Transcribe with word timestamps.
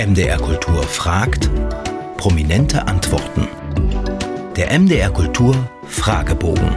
MDR 0.00 0.38
Kultur 0.38 0.82
fragt, 0.82 1.50
prominente 2.16 2.88
Antworten. 2.88 3.46
Der 4.56 4.72
MDR 4.80 5.10
Kultur 5.10 5.54
Fragebogen. 5.82 6.74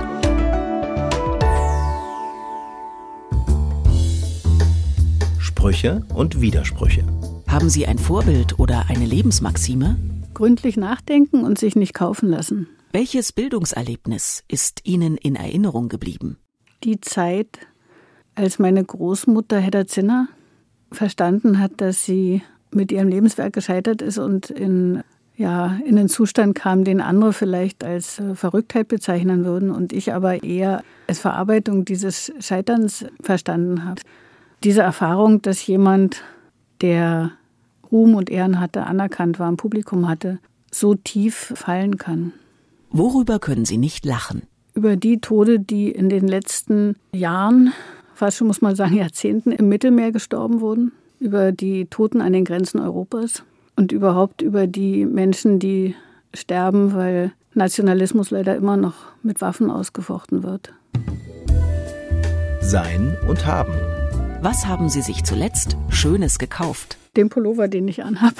Sprüche 5.39 6.05
und 6.13 6.41
Widersprüche. 6.41 7.05
Haben 7.47 7.69
Sie 7.69 7.87
ein 7.87 7.97
Vorbild 7.97 8.59
oder 8.59 8.89
eine 8.89 9.05
Lebensmaxime? 9.05 9.97
Gründlich 10.33 10.75
nachdenken 10.75 11.45
und 11.45 11.57
sich 11.57 11.77
nicht 11.77 11.93
kaufen 11.93 12.27
lassen. 12.27 12.67
Welches 12.91 13.31
Bildungserlebnis 13.31 14.43
ist 14.49 14.81
Ihnen 14.83 15.15
in 15.15 15.37
Erinnerung 15.37 15.87
geblieben? 15.87 16.39
Die 16.83 16.99
Zeit, 16.99 17.59
als 18.35 18.59
meine 18.59 18.83
Großmutter 18.83 19.61
Hedda 19.61 19.87
Zinner 19.87 20.27
verstanden 20.91 21.59
hat, 21.59 21.79
dass 21.79 22.03
sie 22.03 22.41
mit 22.75 22.91
ihrem 22.91 23.07
Lebenswerk 23.07 23.53
gescheitert 23.53 24.01
ist 24.01 24.17
und 24.17 24.49
in, 24.49 25.03
ja, 25.35 25.77
in 25.85 25.97
einen 25.97 26.09
Zustand 26.09 26.55
kam, 26.55 26.83
den 26.83 27.01
andere 27.01 27.33
vielleicht 27.33 27.83
als 27.83 28.19
äh, 28.19 28.35
Verrücktheit 28.35 28.87
bezeichnen 28.87 29.45
würden 29.45 29.71
und 29.71 29.93
ich 29.93 30.13
aber 30.13 30.43
eher 30.43 30.83
als 31.07 31.19
Verarbeitung 31.19 31.85
dieses 31.85 32.31
Scheiterns 32.39 33.05
verstanden 33.21 33.85
habe. 33.85 34.01
Diese 34.63 34.81
Erfahrung, 34.81 35.41
dass 35.41 35.65
jemand, 35.65 36.21
der 36.81 37.31
Ruhm 37.91 38.15
und 38.15 38.29
Ehren 38.29 38.59
hatte, 38.59 38.85
anerkannt 38.85 39.39
war, 39.39 39.49
im 39.49 39.57
Publikum 39.57 40.07
hatte, 40.07 40.39
so 40.71 40.95
tief 40.95 41.53
fallen 41.55 41.97
kann. 41.97 42.33
Worüber 42.89 43.39
können 43.39 43.65
Sie 43.65 43.77
nicht 43.77 44.05
lachen? 44.05 44.43
Über 44.73 44.95
die 44.95 45.19
Tode, 45.19 45.59
die 45.59 45.91
in 45.91 46.09
den 46.09 46.27
letzten 46.27 46.95
Jahren, 47.13 47.73
fast 48.15 48.37
schon 48.37 48.47
muss 48.47 48.61
man 48.61 48.75
sagen 48.75 48.95
Jahrzehnten, 48.95 49.51
im 49.51 49.69
Mittelmeer 49.69 50.11
gestorben 50.11 50.61
wurden 50.61 50.91
über 51.23 51.53
die 51.53 51.85
Toten 51.85 52.21
an 52.21 52.33
den 52.33 52.43
Grenzen 52.43 52.79
Europas 52.79 53.43
und 53.75 53.91
überhaupt 53.91 54.41
über 54.41 54.67
die 54.67 55.05
Menschen, 55.05 55.57
die 55.57 55.95
sterben, 56.33 56.93
weil 56.93 57.31
Nationalismus 57.53 58.29
leider 58.29 58.55
immer 58.55 58.77
noch 58.77 58.95
mit 59.23 59.39
Waffen 59.39 59.71
ausgefochten 59.71 60.43
wird. 60.43 60.73
Sein 62.61 63.17
und 63.27 63.45
haben. 63.45 63.73
Was 64.41 64.67
haben 64.67 64.89
Sie 64.89 65.01
sich 65.01 65.23
zuletzt 65.23 65.77
Schönes 65.89 66.37
gekauft? 66.39 66.97
Den 67.15 67.29
Pullover, 67.29 67.67
den 67.67 67.87
ich 67.87 68.03
anhab. 68.03 68.33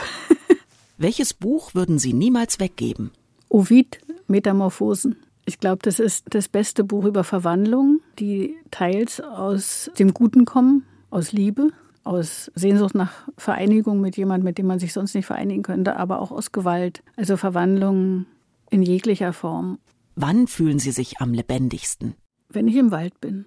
Welches 0.98 1.34
Buch 1.34 1.74
würden 1.74 2.00
Sie 2.00 2.14
niemals 2.14 2.60
weggeben? 2.60 3.12
Ovid, 3.48 4.00
Metamorphosen. 4.28 5.16
Ich 5.46 5.60
glaube, 5.60 5.80
das 5.82 6.00
ist 6.00 6.26
das 6.30 6.50
beste 6.50 6.84
Buch 6.84 7.06
über 7.06 7.24
Verwandlung, 7.24 8.02
die 8.20 8.56
teils 8.72 9.22
aus 9.22 9.92
dem 10.00 10.14
Guten 10.14 10.46
kommen, 10.46 10.86
aus 11.10 11.32
Liebe, 11.32 11.70
aus 12.04 12.52
Sehnsucht 12.56 12.96
nach 12.96 13.12
Vereinigung 13.38 14.02
mit 14.02 14.18
jemandem, 14.18 14.46
mit 14.46 14.58
dem 14.58 14.68
man 14.68 14.80
sich 14.80 14.94
sonst 14.94 15.16
nicht 15.16 15.26
vereinigen 15.26 15.64
könnte, 15.64 15.96
aber 15.98 16.22
auch 16.22 16.32
aus 16.32 16.52
Gewalt, 16.52 17.04
also 17.16 17.38
Verwandlung 17.38 18.26
in 18.70 18.84
jeglicher 18.84 19.34
Form. 19.34 19.80
Wann 20.16 20.48
fühlen 20.48 20.80
Sie 20.80 20.92
sich 20.92 21.20
am 21.20 21.34
lebendigsten? 21.34 22.16
Wenn 22.50 22.68
ich 22.68 22.76
im 22.76 22.92
Wald 22.92 23.20
bin. 23.22 23.46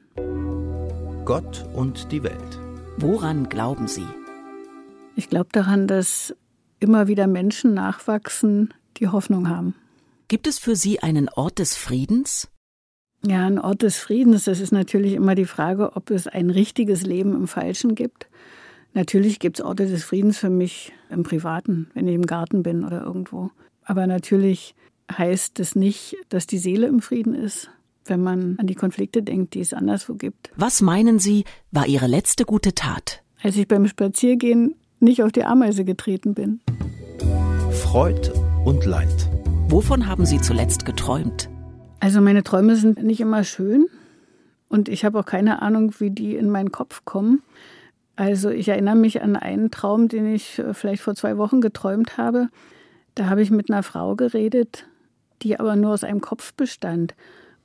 Gott 1.25 1.67
und 1.75 2.13
die 2.13 2.23
Welt. 2.23 2.61
Woran 2.99 3.49
glauben 3.49 3.89
Sie? 3.89 4.07
Ich 5.17 5.29
glaube 5.29 5.49
daran, 5.53 5.87
dass 5.87 6.35
immer 6.81 7.09
wieder 7.09 7.27
Menschen 7.27 7.75
nachwachsen, 7.75 8.75
die 8.99 9.09
Hoffnung 9.09 9.49
haben. 9.49 9.75
Gibt 10.29 10.47
es 10.47 10.59
für 10.59 10.77
Sie 10.77 11.01
einen 11.01 11.29
Ort 11.29 11.59
des 11.59 11.77
Friedens? 11.77 12.49
Ja, 13.29 13.45
ein 13.45 13.59
Ort 13.59 13.83
des 13.83 13.99
Friedens, 13.99 14.45
das 14.45 14.61
ist 14.61 14.71
natürlich 14.71 15.15
immer 15.15 15.35
die 15.35 15.47
Frage, 15.47 15.97
ob 15.97 16.11
es 16.11 16.29
ein 16.29 16.49
richtiges 16.51 17.03
Leben 17.03 17.35
im 17.35 17.49
Falschen 17.49 17.97
gibt. 17.97 18.29
Natürlich 18.95 19.41
gibt 19.41 19.59
es 19.59 19.65
Orte 19.65 19.87
des 19.87 20.05
Friedens 20.05 20.39
für 20.39 20.49
mich 20.49 20.93
im 21.11 21.25
Privaten, 21.25 21.91
wenn 21.95 22.07
ich 22.07 22.15
im 22.15 22.27
Garten 22.27 22.63
bin 22.63 22.85
oder 22.85 23.03
irgendwo. 23.03 23.51
Aber 23.83 24.07
natürlich 24.07 24.77
heißt 25.11 25.59
es 25.59 25.75
nicht, 25.75 26.17
dass 26.29 26.47
die 26.47 26.59
Seele 26.59 26.87
im 26.87 27.01
Frieden 27.01 27.35
ist, 27.35 27.69
wenn 28.05 28.23
man 28.23 28.57
an 28.59 28.69
die 28.69 28.77
Konflikte 28.77 29.25
denkt, 29.25 29.55
die 29.55 29.61
es 29.61 29.75
anderswo 29.75 30.15
gibt. 30.15 30.51
Was 30.57 30.81
meinen 30.81 31.19
Sie, 31.19 31.45
war 31.73 31.87
Ihre 31.87 32.07
letzte 32.07 32.45
gute 32.45 32.75
Tat? 32.75 33.23
Als 33.43 33.57
ich 33.57 33.67
beim 33.67 33.89
Spaziergehen 33.89 34.77
nicht 35.01 35.23
auf 35.25 35.33
die 35.33 35.45
Ameise 35.45 35.85
getreten 35.85 36.35
bin. 36.35 36.61
Freud 37.73 38.31
und 38.65 38.87
Leid. 38.87 39.29
Wovon 39.69 40.07
haben 40.07 40.27
Sie 40.27 40.41
zuletzt 40.41 40.87
geträumt? 40.87 41.51
Also 42.01 42.21
meine 42.21 42.43
Träume 42.43 42.77
sind 42.77 43.03
nicht 43.03 43.21
immer 43.21 43.45
schön 43.45 43.87
und 44.69 44.89
ich 44.89 45.05
habe 45.05 45.19
auch 45.19 45.27
keine 45.27 45.63
Ahnung, 45.63 45.95
wie 45.99 46.11
die 46.11 46.37
in 46.37 46.51
meinen 46.51 46.73
Kopf 46.73 47.05
kommen. 47.05 47.43
Also 48.17 48.49
ich 48.51 48.69
erinnere 48.69 48.97
mich 48.97 49.23
an 49.23 49.37
einen 49.37 49.71
Traum, 49.71 50.09
den 50.09 50.35
ich 50.35 50.59
äh, 50.59 50.73
vielleicht 50.73 51.03
vor 51.03 51.15
zwei 51.15 51.37
Wochen 51.37 51.61
geträumt 51.61 52.17
habe. 52.17 52.49
Da 53.15 53.27
habe 53.27 53.43
ich 53.43 53.51
mit 53.51 53.71
einer 53.71 53.83
Frau 53.83 54.17
geredet, 54.17 54.87
die 55.43 55.61
aber 55.61 55.77
nur 55.77 55.93
aus 55.93 56.05
einem 56.05 56.21
Kopf 56.21 56.55
bestand. 56.55 57.15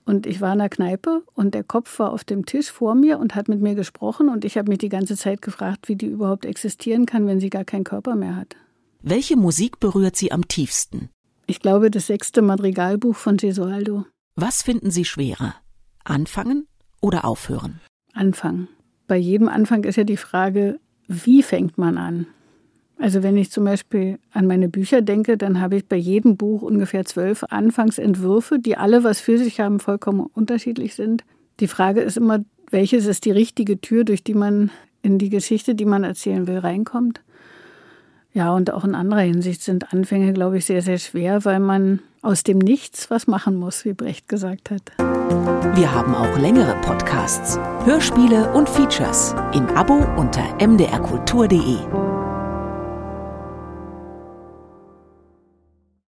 Und 0.05 0.25
ich 0.25 0.41
war 0.41 0.51
in 0.53 0.59
der 0.59 0.69
Kneipe 0.69 1.23
und 1.35 1.53
der 1.53 1.63
Kopf 1.63 1.99
war 1.99 2.11
auf 2.11 2.23
dem 2.23 2.45
Tisch 2.45 2.71
vor 2.71 2.95
mir 2.95 3.19
und 3.19 3.35
hat 3.35 3.47
mit 3.47 3.61
mir 3.61 3.75
gesprochen. 3.75 4.29
Und 4.29 4.43
ich 4.43 4.57
habe 4.57 4.69
mich 4.69 4.79
die 4.79 4.89
ganze 4.89 5.15
Zeit 5.15 5.41
gefragt, 5.41 5.87
wie 5.87 5.95
die 5.95 6.07
überhaupt 6.07 6.45
existieren 6.45 7.05
kann, 7.05 7.27
wenn 7.27 7.39
sie 7.39 7.49
gar 7.49 7.63
keinen 7.63 7.83
Körper 7.83 8.15
mehr 8.15 8.35
hat. 8.35 8.55
Welche 9.01 9.37
Musik 9.37 9.79
berührt 9.79 10.15
Sie 10.15 10.31
am 10.31 10.47
tiefsten? 10.47 11.09
Ich 11.47 11.59
glaube, 11.59 11.91
das 11.91 12.07
sechste 12.07 12.41
Madrigalbuch 12.41 13.15
von 13.15 13.37
Gesualdo. 13.37 14.05
Was 14.35 14.61
finden 14.63 14.91
Sie 14.91 15.03
schwerer? 15.03 15.55
Anfangen 16.05 16.65
oder 17.01 17.25
aufhören? 17.25 17.81
Anfangen. 18.13 18.69
Bei 19.07 19.17
jedem 19.17 19.49
Anfang 19.49 19.83
ist 19.83 19.97
ja 19.97 20.05
die 20.05 20.17
Frage, 20.17 20.79
wie 21.07 21.43
fängt 21.43 21.77
man 21.77 21.97
an? 21.97 22.27
Also 22.97 23.23
wenn 23.23 23.35
ich 23.35 23.51
zum 23.51 23.65
Beispiel 23.65 24.19
an 24.31 24.47
meine 24.47 24.69
Bücher 24.69 25.01
denke, 25.01 25.37
dann 25.37 25.59
habe 25.59 25.75
ich 25.75 25.87
bei 25.87 25.97
jedem 25.97 26.37
Buch 26.37 26.61
ungefähr 26.61 27.03
zwölf 27.03 27.43
Anfangsentwürfe, 27.43 28.59
die 28.59 28.77
alle 28.77 29.03
was 29.03 29.19
für 29.19 29.37
sich 29.37 29.59
haben, 29.59 29.79
vollkommen 29.79 30.27
unterschiedlich 30.33 30.95
sind. 30.95 31.23
Die 31.59 31.67
Frage 31.67 31.99
ist 32.01 32.15
immer, 32.15 32.39
welches 32.69 33.07
ist 33.07 33.25
die 33.25 33.31
richtige 33.31 33.81
Tür, 33.81 34.05
durch 34.05 34.23
die 34.23 34.33
man 34.35 34.71
in 35.01 35.17
die 35.17 35.29
Geschichte, 35.29 35.75
die 35.75 35.85
man 35.85 36.05
erzählen 36.05 36.47
will, 36.47 36.59
reinkommt. 36.59 37.21
Ja, 38.33 38.53
und 38.53 38.71
auch 38.71 38.85
in 38.85 38.95
anderer 38.95 39.21
Hinsicht 39.21 39.61
sind 39.61 39.91
Anfänge, 39.91 40.31
glaube 40.31 40.59
ich, 40.59 40.65
sehr, 40.65 40.81
sehr 40.81 40.99
schwer, 40.99 41.43
weil 41.43 41.59
man 41.59 41.99
aus 42.21 42.43
dem 42.43 42.57
Nichts 42.57 43.09
was 43.09 43.27
machen 43.27 43.55
muss, 43.55 43.85
wie 43.85 43.93
Brecht 43.93 44.27
gesagt 44.27 44.71
hat. 44.71 44.81
Wir 45.75 45.93
haben 45.93 46.13
auch 46.13 46.37
längere 46.37 46.75
Podcasts, 46.81 47.57
Hörspiele 47.85 48.51
und 48.53 48.69
Features 48.69 49.33
im 49.53 49.67
Abo 49.69 50.05
unter 50.17 50.43
mdrkultur.de. 50.65 52.10